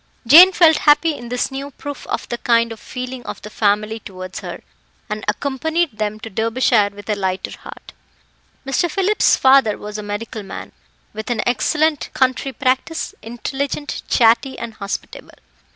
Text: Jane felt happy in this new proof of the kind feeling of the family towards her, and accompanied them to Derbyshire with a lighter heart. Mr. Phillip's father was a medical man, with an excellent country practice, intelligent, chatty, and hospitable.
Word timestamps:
Jane 0.25 0.51
felt 0.51 0.77
happy 0.77 1.13
in 1.15 1.29
this 1.29 1.51
new 1.51 1.69
proof 1.69 2.07
of 2.07 2.27
the 2.29 2.39
kind 2.39 2.73
feeling 2.79 3.23
of 3.27 3.39
the 3.43 3.51
family 3.51 3.99
towards 3.99 4.39
her, 4.39 4.63
and 5.11 5.23
accompanied 5.27 5.99
them 5.99 6.19
to 6.21 6.29
Derbyshire 6.31 6.89
with 6.91 7.07
a 7.07 7.13
lighter 7.15 7.55
heart. 7.59 7.93
Mr. 8.65 8.89
Phillip's 8.89 9.35
father 9.35 9.77
was 9.77 9.99
a 9.99 10.01
medical 10.01 10.41
man, 10.41 10.71
with 11.13 11.29
an 11.29 11.43
excellent 11.47 12.09
country 12.15 12.51
practice, 12.51 13.13
intelligent, 13.21 14.01
chatty, 14.09 14.57
and 14.57 14.73
hospitable. 14.73 15.37